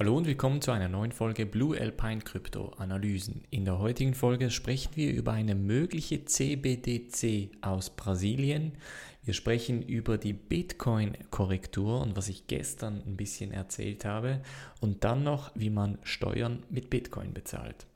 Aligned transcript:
Hallo 0.00 0.16
und 0.16 0.26
willkommen 0.26 0.62
zu 0.62 0.70
einer 0.70 0.88
neuen 0.88 1.12
Folge 1.12 1.44
Blue 1.44 1.78
Alpine 1.78 2.22
Crypto 2.22 2.70
Analysen. 2.78 3.42
In 3.50 3.66
der 3.66 3.78
heutigen 3.78 4.14
Folge 4.14 4.50
sprechen 4.50 4.92
wir 4.94 5.12
über 5.12 5.32
eine 5.32 5.54
mögliche 5.54 6.24
CBDC 6.24 7.50
aus 7.60 7.90
Brasilien. 7.90 8.72
Wir 9.24 9.34
sprechen 9.34 9.82
über 9.82 10.16
die 10.16 10.32
Bitcoin-Korrektur 10.32 12.00
und 12.00 12.16
was 12.16 12.30
ich 12.30 12.46
gestern 12.46 13.02
ein 13.06 13.18
bisschen 13.18 13.52
erzählt 13.52 14.06
habe 14.06 14.40
und 14.80 15.04
dann 15.04 15.22
noch, 15.22 15.50
wie 15.54 15.68
man 15.68 15.98
Steuern 16.02 16.62
mit 16.70 16.88
Bitcoin 16.88 17.34
bezahlt. 17.34 17.86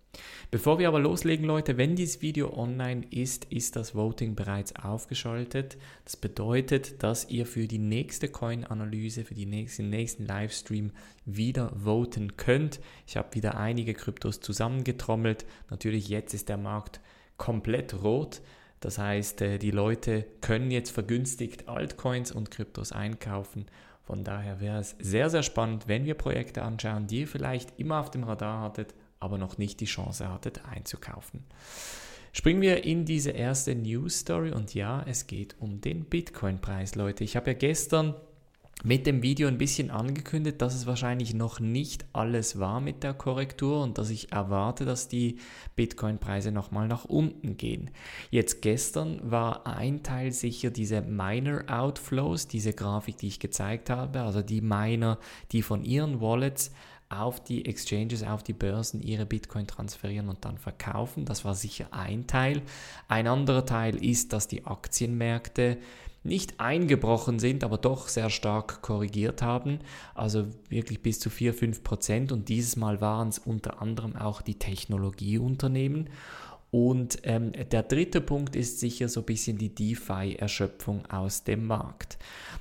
Bevor 0.50 0.78
wir 0.78 0.88
aber 0.88 1.00
loslegen, 1.00 1.46
Leute, 1.46 1.76
wenn 1.76 1.96
dieses 1.96 2.22
Video 2.22 2.56
online 2.56 3.06
ist, 3.10 3.46
ist 3.46 3.76
das 3.76 3.94
Voting 3.94 4.34
bereits 4.34 4.74
aufgeschaltet. 4.76 5.76
Das 6.04 6.16
bedeutet, 6.16 7.02
dass 7.02 7.28
ihr 7.28 7.46
für 7.46 7.66
die 7.66 7.78
nächste 7.78 8.28
Coin-Analyse, 8.28 9.24
für 9.24 9.34
die 9.34 9.46
nächsten, 9.46 9.90
nächsten 9.90 10.26
Livestream 10.26 10.92
wieder 11.24 11.72
voten 11.76 12.36
könnt. 12.36 12.80
Ich 13.06 13.16
habe 13.16 13.34
wieder 13.34 13.56
einige 13.56 13.94
Kryptos 13.94 14.40
zusammengetrommelt. 14.40 15.44
Natürlich, 15.70 16.08
jetzt 16.08 16.34
ist 16.34 16.48
der 16.48 16.58
Markt 16.58 17.00
komplett 17.36 18.02
rot. 18.02 18.40
Das 18.80 18.98
heißt, 18.98 19.40
äh, 19.42 19.58
die 19.58 19.70
Leute 19.70 20.26
können 20.40 20.70
jetzt 20.70 20.90
vergünstigt 20.90 21.68
Altcoins 21.68 22.32
und 22.32 22.50
Kryptos 22.50 22.92
einkaufen. 22.92 23.66
Von 24.02 24.22
daher 24.22 24.60
wäre 24.60 24.78
es 24.78 24.94
sehr, 24.98 25.30
sehr 25.30 25.42
spannend, 25.42 25.88
wenn 25.88 26.04
wir 26.04 26.14
Projekte 26.14 26.62
anschauen, 26.62 27.06
die 27.06 27.20
ihr 27.20 27.28
vielleicht 27.28 27.78
immer 27.80 28.00
auf 28.00 28.10
dem 28.10 28.24
Radar 28.24 28.60
hattet, 28.60 28.94
aber 29.20 29.38
noch 29.38 29.58
nicht 29.58 29.80
die 29.80 29.86
Chance 29.86 30.28
hattet 30.28 30.64
einzukaufen. 30.64 31.44
Springen 32.32 32.62
wir 32.62 32.84
in 32.84 33.04
diese 33.04 33.30
erste 33.30 33.74
News 33.74 34.20
Story 34.20 34.50
und 34.50 34.74
ja, 34.74 35.04
es 35.06 35.28
geht 35.28 35.54
um 35.60 35.80
den 35.80 36.04
Bitcoin-Preis, 36.04 36.96
Leute. 36.96 37.22
Ich 37.22 37.36
habe 37.36 37.52
ja 37.52 37.56
gestern 37.56 38.14
mit 38.82 39.06
dem 39.06 39.22
Video 39.22 39.46
ein 39.46 39.56
bisschen 39.56 39.90
angekündigt, 39.90 40.60
dass 40.60 40.74
es 40.74 40.86
wahrscheinlich 40.86 41.32
noch 41.32 41.60
nicht 41.60 42.04
alles 42.12 42.58
war 42.58 42.80
mit 42.80 43.02
der 43.02 43.14
Korrektur 43.14 43.82
und 43.82 43.98
dass 43.98 44.10
ich 44.10 44.32
erwarte, 44.32 44.84
dass 44.84 45.08
die 45.08 45.38
Bitcoin-Preise 45.76 46.50
nochmal 46.50 46.88
nach 46.88 47.04
unten 47.04 47.56
gehen. 47.56 47.90
Jetzt 48.30 48.62
gestern 48.62 49.20
war 49.22 49.66
ein 49.66 50.02
Teil 50.02 50.32
sicher 50.32 50.70
diese 50.70 51.02
Miner-Outflows, 51.02 52.48
diese 52.48 52.72
Grafik, 52.72 53.16
die 53.16 53.28
ich 53.28 53.38
gezeigt 53.38 53.90
habe, 53.90 54.22
also 54.22 54.42
die 54.42 54.60
Miner, 54.60 55.18
die 55.52 55.62
von 55.62 55.84
ihren 55.84 56.20
Wallets 56.20 56.72
auf 57.20 57.42
die 57.42 57.66
Exchanges, 57.66 58.22
auf 58.22 58.42
die 58.42 58.52
Börsen 58.52 59.02
ihre 59.02 59.26
Bitcoin 59.26 59.66
transferieren 59.66 60.28
und 60.28 60.44
dann 60.44 60.58
verkaufen. 60.58 61.24
Das 61.24 61.44
war 61.44 61.54
sicher 61.54 61.88
ein 61.90 62.26
Teil. 62.26 62.62
Ein 63.08 63.26
anderer 63.26 63.66
Teil 63.66 64.02
ist, 64.02 64.32
dass 64.32 64.48
die 64.48 64.66
Aktienmärkte 64.66 65.78
nicht 66.24 66.58
eingebrochen 66.58 67.38
sind, 67.38 67.62
aber 67.64 67.76
doch 67.76 68.08
sehr 68.08 68.30
stark 68.30 68.80
korrigiert 68.80 69.42
haben. 69.42 69.80
Also 70.14 70.46
wirklich 70.70 71.02
bis 71.02 71.20
zu 71.20 71.28
4, 71.28 71.52
5 71.52 71.84
Prozent. 71.84 72.32
Und 72.32 72.48
dieses 72.48 72.76
Mal 72.76 73.00
waren 73.00 73.28
es 73.28 73.38
unter 73.38 73.82
anderem 73.82 74.16
auch 74.16 74.40
die 74.40 74.58
Technologieunternehmen. 74.58 76.08
Und 76.74 77.18
ähm, 77.22 77.52
der 77.70 77.84
dritte 77.84 78.20
Punkt 78.20 78.56
ist 78.56 78.80
sicher 78.80 79.08
so 79.08 79.20
ein 79.20 79.26
bisschen 79.26 79.58
die 79.58 79.72
DeFi-Erschöpfung 79.72 81.06
aus 81.06 81.44
dem 81.44 81.68
Markt. 81.68 82.18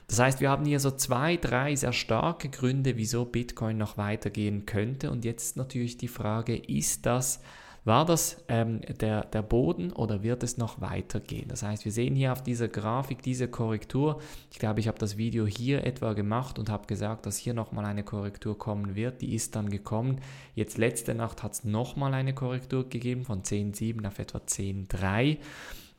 Das 0.08 0.20
heißt, 0.20 0.40
wir 0.40 0.52
haben 0.52 0.66
hier 0.66 0.80
so 0.80 0.92
zwei, 0.92 1.36
drei 1.36 1.76
sehr 1.76 1.94
starke 1.94 2.50
Gründe, 2.50 2.96
wieso 2.96 3.26
Bitcoin 3.26 3.80
noch 3.80 3.98
weitergehen 3.98 4.68
könnte. 4.68 5.10
Und 5.10 5.26
jetzt 5.26 5.58
natürlich 5.58 5.98
die 5.98 6.08
Frage, 6.08 6.56
ist 6.56 7.08
das 7.08 7.42
war 7.86 8.06
das 8.06 8.44
ähm, 8.48 8.80
der, 9.02 9.26
der 9.26 9.42
Boden 9.42 9.92
oder 9.92 10.24
wird 10.24 10.44
es 10.44 10.58
noch 10.58 10.80
weitergehen? 10.80 11.50
Das 11.50 11.64
heißt, 11.64 11.84
wir 11.84 11.92
sehen 11.92 12.16
hier 12.16 12.32
auf 12.32 12.42
dieser 12.42 12.70
Grafik 12.70 13.22
diese 13.22 13.50
Korrektur. 13.50 14.22
Ich 14.52 14.60
glaube, 14.60 14.80
ich 14.80 14.88
habe 14.88 14.98
das 14.98 15.18
Video 15.18 15.46
hier 15.46 15.86
etwa 15.86 16.14
gemacht 16.14 16.60
und 16.60 16.70
habe 16.70 16.88
gesagt, 16.88 17.26
dass 17.26 17.38
hier 17.38 17.54
nochmal 17.54 17.86
eine 17.86 18.04
Korrektur 18.04 18.58
kommen 18.58 18.96
wird. 18.96 19.22
Die 19.22 19.36
ist 19.36 19.56
dann 19.56 19.70
gekommen. 19.70 20.22
Jetzt 20.56 20.78
letzte 20.78 21.14
Nacht 21.14 21.44
hat 21.44 21.54
es 21.54 21.64
nochmal 21.66 22.14
eine 22.14 22.34
Korrektur 22.34 22.88
gegeben 22.88 23.26
von 23.26 23.44
10,7 23.44 24.08
auf 24.08 24.18
etwa 24.18 24.38
10,3. 24.38 25.38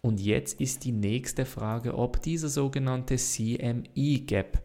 Und 0.01 0.21
jetzt 0.21 0.61
ist 0.61 0.85
die 0.85 0.93
nächste 0.93 1.45
Frage, 1.45 1.97
ob 1.97 2.23
dieser 2.23 2.49
sogenannte 2.49 3.17
CME-Gap 3.17 4.63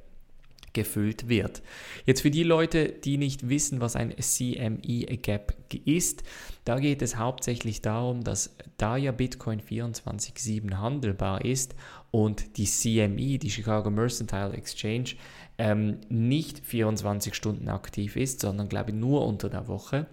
gefüllt 0.74 1.30
wird. 1.30 1.62
Jetzt 2.06 2.22
für 2.22 2.31
die 2.31 2.44
Leute, 2.44 2.90
die 2.90 3.18
nicht 3.18 3.50
wissen, 3.50 3.81
was 3.81 3.96
ein 3.96 4.13
CME 4.18 5.18
Gap 5.18 5.56
ist, 5.85 6.24
da 6.66 6.80
geht 6.80 7.02
es 7.02 7.18
hauptsächlich 7.18 7.81
darum, 7.81 8.24
dass 8.24 8.56
da 8.78 8.97
ja 8.97 9.12
Bitcoin 9.12 9.59
24/7 9.59 10.80
handelbar 10.80 11.44
ist 11.46 11.75
und 12.12 12.57
die 12.57 12.66
CME, 12.66 13.38
die 13.38 13.50
Chicago 13.50 13.90
Mercantile 13.90 14.53
Exchange, 14.53 15.16
ähm, 15.57 15.97
nicht 16.09 16.66
24 16.66 17.36
Stunden 17.36 17.69
aktiv 17.69 18.16
ist, 18.16 18.40
sondern 18.40 18.69
glaube 18.69 18.91
ich 18.91 18.96
nur 18.96 19.25
unter 19.25 19.50
der 19.50 19.68
Woche 19.68 20.07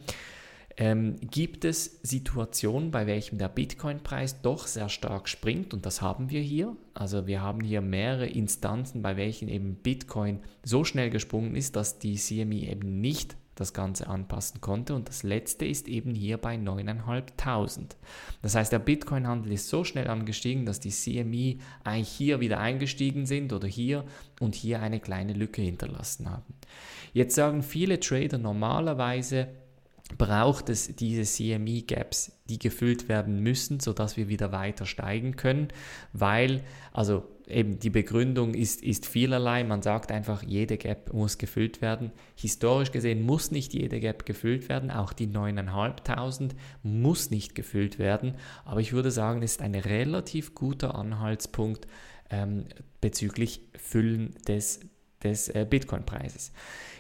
ähm, 0.77 1.17
gibt 1.21 1.65
es 1.65 2.01
Situationen, 2.03 2.91
bei 2.91 3.07
welchen 3.07 3.39
der 3.39 3.49
Bitcoin-Preis 3.49 4.43
doch 4.43 4.67
sehr 4.67 4.89
stark 4.89 5.29
springt 5.29 5.73
und 5.73 5.87
das 5.87 6.03
haben 6.03 6.31
wir 6.31 6.41
hier. 6.41 6.77
Also 6.93 7.27
wir 7.27 7.41
haben 7.41 7.61
hier 7.61 7.81
mehrere 7.81 8.27
Instanzen, 8.27 9.03
bei 9.03 9.17
welchen 9.17 9.49
eben 9.49 9.77
Bitcoin 9.77 10.41
so 10.63 10.85
schnell 10.85 11.11
gesprungen 11.11 11.57
ist, 11.57 11.77
dass 11.77 11.99
die 11.99 12.17
CME 12.17 12.71
eben 12.71 13.01
nicht 13.01 13.37
das 13.57 13.73
Ganze 13.73 14.07
anpassen 14.07 14.61
konnte. 14.61 14.95
Und 14.95 15.09
das 15.09 15.23
letzte 15.23 15.65
ist 15.65 15.89
eben 15.89 16.15
hier 16.15 16.37
bei 16.37 16.57
9.500. 16.57 17.97
Das 18.43 18.55
heißt, 18.55 18.71
der 18.71 18.79
Bitcoin-Handel 18.79 19.53
ist 19.53 19.69
so 19.69 19.83
schnell 19.83 20.09
angestiegen, 20.09 20.67
dass 20.67 20.79
die 20.79 20.91
CME 20.91 21.57
eigentlich 21.83 22.09
hier 22.09 22.41
wieder 22.41 22.61
eingestiegen 22.61 23.27
sind 23.27 23.53
oder 23.53 23.67
hier 23.67 24.05
und 24.41 24.55
hier 24.55 24.81
eine 24.81 25.01
kleine 25.01 25.33
Lücke 25.33 25.63
hinterlassen 25.63 26.31
haben. 26.31 26.55
Jetzt 27.15 27.35
sagen 27.35 27.63
viele 27.63 27.99
Trader 27.99 28.37
normalerweise, 28.37 29.49
braucht 30.19 30.69
es 30.69 30.95
diese 30.95 31.23
CME-Gaps, 31.23 32.33
die 32.49 32.59
gefüllt 32.59 33.09
werden 33.09 33.41
müssen, 33.41 33.81
sodass 33.81 34.17
wir 34.17 34.29
wieder 34.29 34.53
weiter 34.53 34.87
steigen 34.87 35.37
können, 35.37 35.69
weil, 36.13 36.63
also 36.93 37.25
eben 37.49 37.79
die 37.79 37.91
Begründung 37.91 38.55
ist, 38.55 38.83
ist 38.83 39.07
vielerlei. 39.07 39.65
Man 39.65 39.83
sagt 39.83 40.11
einfach, 40.11 40.43
jede 40.43 40.79
Gap 40.79 41.13
muss 41.13 41.39
gefüllt 41.39 41.81
werden. 41.81 42.13
Historisch 42.35 42.93
gesehen 42.93 43.23
muss 43.23 43.51
nicht 43.51 43.73
jede 43.75 44.01
Gap 44.01 44.27
gefüllt 44.27 44.69
werden, 44.69 44.91
auch 44.91 45.13
die 45.13 45.29
9.500 45.29 46.53
muss 46.83 47.31
nicht 47.31 47.55
gefüllt 47.55 47.99
werden, 47.99 48.35
aber 48.65 48.81
ich 48.81 48.93
würde 48.93 49.11
sagen, 49.11 49.43
es 49.43 49.53
ist 49.53 49.63
ein 49.63 49.75
relativ 49.75 50.55
guter 50.55 50.95
Anhaltspunkt 50.95 51.87
ähm, 52.31 52.65
bezüglich 53.01 53.61
Füllen 53.77 54.35
des, 54.49 54.81
des 55.23 55.49
äh, 55.49 55.67
Bitcoin-Preises. 55.69 56.53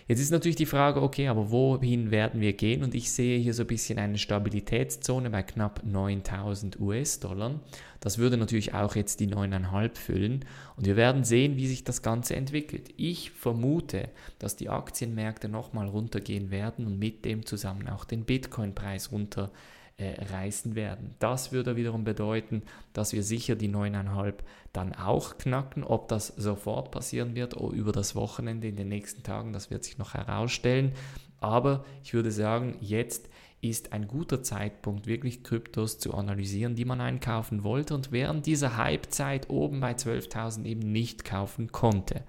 Jetzt 0.08 0.20
ist 0.20 0.30
natürlich 0.30 0.56
die 0.56 0.66
Frage, 0.66 1.02
okay, 1.02 1.26
aber 1.26 1.50
wohin 1.50 2.12
werden 2.12 2.40
wir 2.40 2.52
gehen? 2.52 2.84
Und 2.84 2.94
ich 2.94 3.10
sehe 3.10 3.40
hier 3.40 3.54
so 3.54 3.64
ein 3.64 3.66
bisschen 3.66 3.98
eine 3.98 4.18
Stabilitätszone 4.18 5.30
bei 5.30 5.42
knapp 5.42 5.82
9000 5.84 6.78
US-Dollar. 6.78 7.58
Das 7.98 8.18
würde 8.18 8.36
natürlich 8.36 8.72
auch 8.72 8.94
jetzt 8.94 9.18
die 9.18 9.26
9,5 9.26 9.96
füllen. 9.96 10.44
Und 10.76 10.86
wir 10.86 10.94
werden 10.94 11.24
sehen, 11.24 11.56
wie 11.56 11.66
sich 11.66 11.82
das 11.82 12.02
Ganze 12.02 12.36
entwickelt. 12.36 12.90
Ich 12.96 13.32
vermute, 13.32 14.08
dass 14.38 14.54
die 14.54 14.68
Aktienmärkte 14.68 15.48
nochmal 15.48 15.88
runtergehen 15.88 16.52
werden 16.52 16.86
und 16.86 17.00
mit 17.00 17.24
dem 17.24 17.44
zusammen 17.44 17.88
auch 17.88 18.04
den 18.04 18.24
Bitcoin-Preis 18.24 19.10
runter 19.10 19.50
äh, 19.98 20.22
reißen 20.24 20.74
werden. 20.74 21.14
Das 21.18 21.52
würde 21.52 21.76
wiederum 21.76 22.04
bedeuten, 22.04 22.62
dass 22.92 23.12
wir 23.12 23.22
sicher 23.22 23.54
die 23.54 23.70
9,5 23.70 24.34
dann 24.72 24.94
auch 24.94 25.38
knacken. 25.38 25.84
Ob 25.84 26.08
das 26.08 26.28
sofort 26.28 26.90
passieren 26.90 27.34
wird 27.34 27.56
oder 27.56 27.74
über 27.74 27.92
das 27.92 28.14
Wochenende 28.14 28.68
in 28.68 28.76
den 28.76 28.88
nächsten 28.88 29.22
Tagen, 29.22 29.52
das 29.52 29.70
wird 29.70 29.84
sich 29.84 29.96
noch 29.96 30.14
herausstellen. 30.14 30.92
Aber 31.40 31.84
ich 32.02 32.12
würde 32.12 32.30
sagen, 32.30 32.76
jetzt 32.80 33.28
ist 33.62 33.92
ein 33.92 34.06
guter 34.06 34.42
Zeitpunkt, 34.42 35.06
wirklich 35.06 35.42
Kryptos 35.42 35.98
zu 35.98 36.14
analysieren, 36.14 36.74
die 36.74 36.84
man 36.84 37.00
einkaufen 37.00 37.64
wollte 37.64 37.94
und 37.94 38.12
während 38.12 38.46
dieser 38.46 38.76
Hypezeit 38.76 39.48
oben 39.48 39.80
bei 39.80 39.92
12.000 39.92 40.64
eben 40.64 40.92
nicht 40.92 41.24
kaufen 41.24 41.72
konnte. 41.72 42.22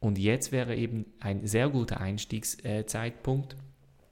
Und 0.00 0.18
jetzt 0.18 0.52
wäre 0.52 0.74
eben 0.74 1.06
ein 1.20 1.46
sehr 1.46 1.68
guter 1.68 2.00
Einstiegszeitpunkt. 2.00 3.56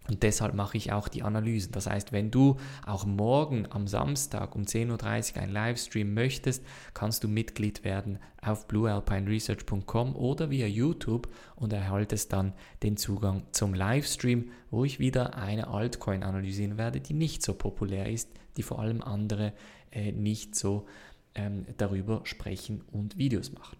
Und 0.08 0.22
deshalb 0.22 0.54
mache 0.54 0.76
ich 0.76 0.92
auch 0.92 1.08
die 1.08 1.22
Analysen. 1.22 1.72
Das 1.72 1.86
heißt, 1.86 2.12
wenn 2.12 2.30
du 2.30 2.56
auch 2.84 3.06
morgen 3.06 3.66
am 3.70 3.86
Samstag 3.86 4.54
um 4.56 4.62
10.30 4.62 5.36
Uhr 5.36 5.42
ein 5.42 5.50
Livestream 5.50 6.12
möchtest, 6.12 6.64
kannst 6.92 7.22
du 7.22 7.28
Mitglied 7.28 7.84
werden 7.84 8.18
auf 8.40 8.66
bluealpineresearch.com 8.66 10.16
oder 10.16 10.50
via 10.50 10.66
YouTube 10.66 11.28
und 11.54 11.72
erhaltest 11.72 12.32
dann 12.32 12.52
den 12.82 12.96
Zugang 12.96 13.44
zum 13.52 13.74
Livestream, 13.74 14.50
wo 14.70 14.84
ich 14.84 14.98
wieder 14.98 15.36
eine 15.36 15.68
Altcoin 15.68 16.24
analysieren 16.24 16.78
werde, 16.78 17.00
die 17.00 17.14
nicht 17.14 17.42
so 17.42 17.54
populär 17.54 18.10
ist, 18.10 18.28
die 18.56 18.62
vor 18.62 18.80
allem 18.80 19.02
andere 19.02 19.52
äh, 19.92 20.10
nicht 20.10 20.56
so 20.56 20.86
ähm, 21.34 21.66
darüber 21.76 22.22
sprechen 22.24 22.82
und 22.90 23.16
Videos 23.16 23.52
machen. 23.52 23.76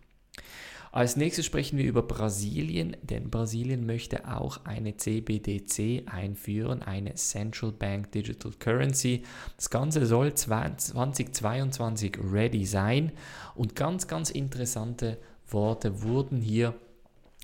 Als 0.94 1.16
nächstes 1.16 1.46
sprechen 1.46 1.78
wir 1.78 1.86
über 1.86 2.02
Brasilien, 2.02 2.94
denn 3.00 3.30
Brasilien 3.30 3.86
möchte 3.86 4.28
auch 4.28 4.66
eine 4.66 4.94
CBDC 4.94 6.02
einführen, 6.04 6.82
eine 6.82 7.14
Central 7.14 7.72
Bank 7.72 8.12
Digital 8.12 8.52
Currency. 8.58 9.22
Das 9.56 9.70
Ganze 9.70 10.04
soll 10.04 10.34
2022 10.34 12.18
ready 12.30 12.66
sein 12.66 13.10
und 13.54 13.74
ganz, 13.74 14.06
ganz 14.06 14.28
interessante 14.28 15.16
Worte 15.48 16.02
wurden 16.02 16.42
hier 16.42 16.74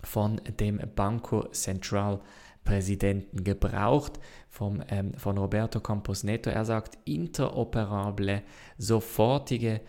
von 0.04 0.42
dem 0.60 0.78
Banco 0.94 1.48
Central 1.48 2.20
Präsidenten 2.64 3.44
gebraucht 3.44 4.20
vom, 4.50 4.82
ähm, 4.90 5.14
von 5.14 5.38
Roberto 5.38 5.80
Campos 5.80 6.22
Neto. 6.22 6.50
Er 6.50 6.66
sagt, 6.66 6.98
interoperable, 7.06 8.42
sofortige 8.76 9.80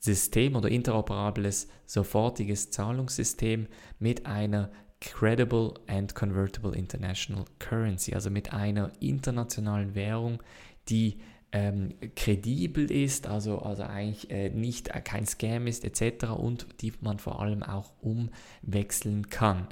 Zahlungssystem 0.00 0.56
oder 0.56 0.68
interoperables, 0.68 1.68
sofortiges 1.86 2.70
Zahlungssystem 2.70 3.66
mit 3.98 4.26
einer 4.26 4.70
Credible 5.00 5.74
and 5.86 6.14
Convertible 6.14 6.74
International 6.74 7.44
Currency, 7.58 8.14
also 8.14 8.30
mit 8.30 8.52
einer 8.52 8.92
internationalen 9.00 9.94
Währung, 9.94 10.42
die 10.88 11.18
ähm, 11.52 11.94
kredibel 12.14 12.90
ist, 12.90 13.26
also, 13.26 13.58
also 13.58 13.82
eigentlich 13.82 14.30
äh, 14.30 14.50
nicht 14.50 14.88
äh, 14.88 15.00
kein 15.00 15.26
Scam 15.26 15.66
ist 15.66 15.84
etc. 15.84 16.30
und 16.30 16.66
die 16.80 16.92
man 17.00 17.18
vor 17.18 17.40
allem 17.40 17.62
auch 17.62 17.92
umwechseln 18.00 19.28
kann. 19.28 19.68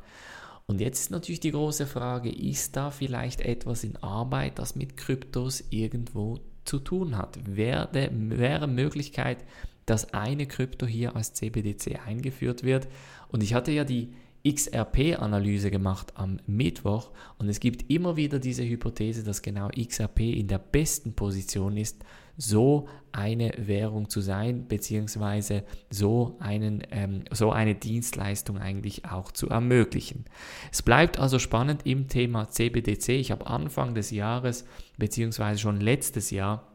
Und 0.67 0.81
jetzt 0.81 1.01
ist 1.01 1.11
natürlich 1.11 1.41
die 1.41 1.51
große 1.51 1.87
Frage, 1.87 2.31
ist 2.31 2.77
da 2.77 2.91
vielleicht 2.91 3.41
etwas 3.41 3.85
in 3.85 3.97
Arbeit, 3.97 4.59
das 4.59 4.77
mit 4.77 4.97
Kryptos 4.97 5.65
irgendwo 5.71 6.41
zu 6.65 6.79
tun 6.79 7.19
hat? 7.19 7.39
Wäre, 7.45 8.11
wäre 8.13 8.67
Möglichkeit, 8.67 9.45
dass 9.87 10.13
eine 10.13 10.47
Krypto 10.47 10.87
hier 10.87 11.17
als 11.17 11.35
CBDC 11.35 12.01
eingeführt 12.07 12.63
wird? 12.63 12.89
Und 13.29 13.43
ich 13.43 13.55
hatte 13.55 13.73
ja 13.73 13.85
die 13.85 14.13
XRP-Analyse 14.47 15.71
gemacht 15.71 16.13
am 16.17 16.39
Mittwoch 16.47 17.11
und 17.39 17.49
es 17.49 17.61
gibt 17.61 17.91
immer 17.91 18.17
wieder 18.17 18.39
diese 18.39 18.63
Hypothese, 18.63 19.25
dass 19.25 19.41
genau 19.41 19.69
XRP 19.69 20.21
in 20.21 20.49
der 20.49 20.59
besten 20.59 21.15
Position 21.15 21.79
ist, 21.79 22.05
so 22.37 22.89
eine 23.13 23.53
Währung 23.57 24.11
zu 24.11 24.21
sein, 24.21 24.67
beziehungsweise 24.67 25.65
so, 25.89 26.37
einen, 26.41 26.83
ähm, 26.91 27.25
so 27.31 27.53
eine 27.53 27.75
Dienstleistung 27.75 28.59
eigentlich 28.59 29.05
auch 29.07 29.33
zu 29.33 29.49
ermöglichen. 29.49 30.25
Es 30.73 30.83
bleibt 30.83 31.19
also 31.19 31.39
spannend 31.39 31.87
im 31.87 32.09
Thema 32.09 32.51
CBDC. 32.51 33.11
Ich 33.11 33.31
habe 33.31 33.47
Anfang 33.47 33.95
des 33.95 34.11
Jahres, 34.11 34.65
beziehungsweise 34.99 35.61
schon 35.61 35.81
letztes 35.81 36.31
Jahr, 36.31 36.74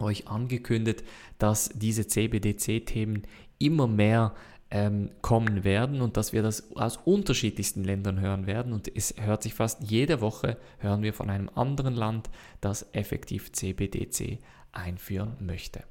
euch 0.00 0.28
angekündigt, 0.28 1.04
dass 1.38 1.70
diese 1.74 2.06
CBDC-Themen 2.06 3.22
immer 3.58 3.86
mehr 3.86 4.34
ähm, 4.70 5.10
kommen 5.22 5.64
werden 5.64 6.00
und 6.00 6.16
dass 6.16 6.32
wir 6.32 6.42
das 6.42 6.76
aus 6.76 6.98
unterschiedlichsten 6.98 7.84
Ländern 7.84 8.20
hören 8.20 8.46
werden. 8.46 8.72
Und 8.72 8.90
es 8.94 9.14
hört 9.18 9.42
sich 9.42 9.54
fast 9.54 9.82
jede 9.82 10.20
Woche, 10.20 10.58
hören 10.78 11.02
wir 11.02 11.14
von 11.14 11.30
einem 11.30 11.48
anderen 11.54 11.94
Land, 11.94 12.28
das 12.60 12.86
effektiv 12.92 13.52
CBDC 13.52 14.38
einführen 14.72 15.36
möchte. 15.40 15.84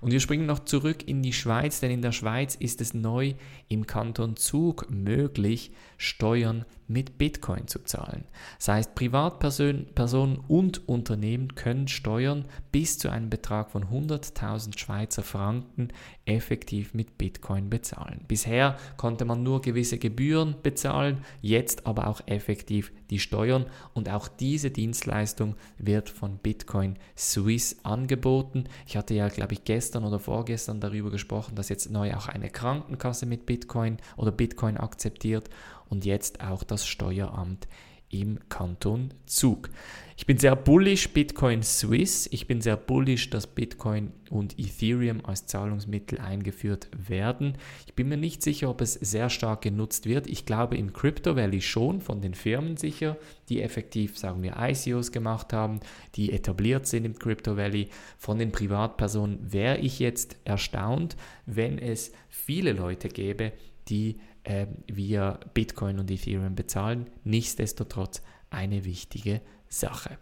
Und 0.00 0.12
wir 0.12 0.20
springen 0.20 0.46
noch 0.46 0.60
zurück 0.60 1.08
in 1.08 1.22
die 1.22 1.32
Schweiz, 1.32 1.80
denn 1.80 1.90
in 1.90 2.02
der 2.02 2.12
Schweiz 2.12 2.54
ist 2.54 2.80
es 2.80 2.94
neu 2.94 3.34
im 3.68 3.86
Kanton 3.86 4.36
Zug 4.36 4.90
möglich, 4.90 5.72
Steuern 5.96 6.64
mit 6.86 7.18
Bitcoin 7.18 7.66
zu 7.66 7.80
zahlen. 7.84 8.24
Das 8.58 8.68
heißt, 8.68 8.94
Privatpersonen 8.94 10.38
und 10.48 10.88
Unternehmen 10.88 11.54
können 11.54 11.88
Steuern 11.88 12.46
bis 12.72 12.98
zu 12.98 13.08
einem 13.10 13.30
Betrag 13.30 13.70
von 13.70 13.84
100.000 13.84 14.78
Schweizer 14.78 15.22
Franken 15.22 15.88
effektiv 16.26 16.94
mit 16.94 17.18
Bitcoin 17.18 17.70
bezahlen. 17.70 18.24
Bisher 18.28 18.76
konnte 18.96 19.24
man 19.24 19.42
nur 19.42 19.60
gewisse 19.60 19.98
Gebühren 19.98 20.56
bezahlen, 20.62 21.18
jetzt 21.40 21.86
aber 21.86 22.08
auch 22.08 22.20
effektiv 22.26 22.92
die 23.10 23.18
Steuern 23.18 23.66
und 23.92 24.08
auch 24.08 24.28
diese 24.28 24.70
Dienstleistung 24.70 25.56
wird 25.78 26.08
von 26.10 26.38
Bitcoin 26.38 26.96
Swiss 27.16 27.76
angeboten. 27.82 28.64
Ich 28.86 28.96
hatte 28.96 29.14
ja, 29.14 29.28
glaube 29.28 29.54
ich, 29.54 29.64
gestern 29.64 30.04
oder 30.04 30.18
vorgestern 30.18 30.80
darüber 30.80 31.10
gesprochen, 31.10 31.54
dass 31.54 31.68
jetzt 31.68 31.90
neu 31.90 32.14
auch 32.14 32.28
eine 32.28 32.50
Krankenkasse 32.50 33.26
mit 33.26 33.46
Bitcoin 33.46 33.98
oder 34.16 34.32
Bitcoin 34.32 34.76
akzeptiert 34.76 35.50
und 35.88 36.04
jetzt 36.04 36.40
auch 36.40 36.64
das 36.74 36.88
Steueramt 36.88 37.68
im 38.10 38.40
Kanton 38.48 39.14
Zug. 39.26 39.70
Ich 40.16 40.26
bin 40.26 40.38
sehr 40.38 40.56
bullish 40.56 41.08
Bitcoin 41.10 41.62
Swiss. 41.62 42.28
Ich 42.32 42.48
bin 42.48 42.60
sehr 42.60 42.76
bullish, 42.76 43.30
dass 43.30 43.46
Bitcoin 43.46 44.12
und 44.28 44.58
Ethereum 44.58 45.24
als 45.24 45.46
Zahlungsmittel 45.46 46.20
eingeführt 46.20 46.88
werden. 46.96 47.58
Ich 47.86 47.94
bin 47.94 48.08
mir 48.08 48.16
nicht 48.16 48.42
sicher, 48.42 48.70
ob 48.70 48.80
es 48.80 48.94
sehr 48.94 49.30
stark 49.30 49.62
genutzt 49.62 50.06
wird. 50.06 50.26
Ich 50.26 50.46
glaube 50.46 50.76
im 50.76 50.92
Crypto 50.92 51.36
Valley 51.36 51.60
schon 51.60 52.00
von 52.00 52.20
den 52.20 52.34
Firmen 52.34 52.76
sicher, 52.76 53.16
die 53.48 53.62
effektiv, 53.62 54.18
sagen 54.18 54.42
wir, 54.42 54.56
ICOs 54.58 55.12
gemacht 55.12 55.52
haben, 55.52 55.78
die 56.16 56.32
etabliert 56.32 56.86
sind 56.88 57.04
im 57.04 57.16
Crypto 57.16 57.56
Valley. 57.56 57.88
Von 58.18 58.38
den 58.38 58.50
Privatpersonen 58.50 59.52
wäre 59.52 59.78
ich 59.78 60.00
jetzt 60.00 60.36
erstaunt, 60.44 61.16
wenn 61.46 61.78
es 61.78 62.12
viele 62.28 62.72
Leute 62.72 63.08
gäbe, 63.08 63.52
die 63.88 64.18
äh, 64.44 64.66
via 64.86 65.38
Bitcoin 65.54 65.98
und 65.98 66.10
Ethereum 66.10 66.54
bezahlen. 66.54 67.10
Nichtsdestotrotz 67.24 68.22
eine 68.50 68.84
wichtige 68.84 69.40
Sache. 69.68 70.18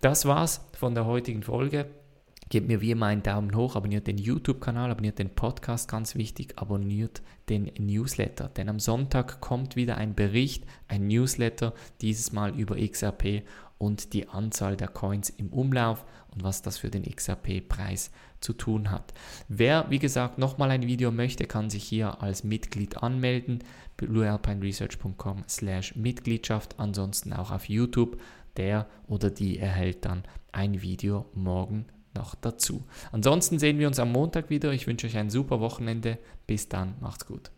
Das 0.00 0.26
war's 0.26 0.66
von 0.76 0.94
der 0.94 1.06
heutigen 1.06 1.42
Folge. 1.42 1.86
Gebt 2.48 2.68
mir 2.68 2.80
wie 2.80 2.92
immer 2.92 3.06
einen 3.06 3.24
Daumen 3.24 3.56
hoch, 3.56 3.74
abonniert 3.74 4.06
den 4.06 4.18
YouTube-Kanal, 4.18 4.92
abonniert 4.92 5.18
den 5.18 5.34
Podcast, 5.34 5.90
ganz 5.90 6.14
wichtig, 6.14 6.54
abonniert 6.56 7.20
den 7.48 7.72
Newsletter. 7.76 8.48
Denn 8.48 8.68
am 8.68 8.78
Sonntag 8.78 9.40
kommt 9.40 9.74
wieder 9.74 9.96
ein 9.96 10.14
Bericht, 10.14 10.64
ein 10.86 11.08
Newsletter, 11.08 11.74
dieses 12.00 12.30
Mal 12.30 12.56
über 12.56 12.76
XRP 12.76 13.42
und 13.78 14.12
die 14.12 14.28
Anzahl 14.28 14.76
der 14.76 14.88
Coins 14.88 15.30
im 15.30 15.48
Umlauf 15.52 16.04
und 16.32 16.42
was 16.42 16.62
das 16.62 16.78
für 16.78 16.90
den 16.90 17.02
XRP-Preis 17.04 18.10
zu 18.40 18.52
tun 18.52 18.90
hat. 18.90 19.12
Wer, 19.48 19.86
wie 19.90 19.98
gesagt, 19.98 20.38
nochmal 20.38 20.70
ein 20.70 20.86
Video 20.86 21.10
möchte, 21.10 21.46
kann 21.46 21.70
sich 21.70 21.84
hier 21.84 22.22
als 22.22 22.44
Mitglied 22.44 22.98
anmelden. 22.98 23.62
bluealpineresearch.com 23.96 25.44
slash 25.48 25.96
Mitgliedschaft. 25.96 26.78
Ansonsten 26.78 27.32
auch 27.32 27.50
auf 27.50 27.68
YouTube. 27.68 28.20
Der 28.56 28.86
oder 29.06 29.30
die 29.30 29.58
erhält 29.58 30.06
dann 30.06 30.22
ein 30.52 30.80
Video 30.80 31.26
morgen 31.34 31.86
noch 32.14 32.34
dazu. 32.34 32.84
Ansonsten 33.12 33.58
sehen 33.58 33.78
wir 33.78 33.86
uns 33.86 33.98
am 33.98 34.12
Montag 34.12 34.48
wieder. 34.48 34.72
Ich 34.72 34.86
wünsche 34.86 35.06
euch 35.06 35.16
ein 35.18 35.30
super 35.30 35.60
Wochenende. 35.60 36.18
Bis 36.46 36.68
dann, 36.68 36.94
macht's 37.00 37.26
gut. 37.26 37.55